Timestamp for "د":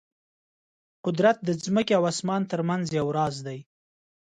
1.47-1.49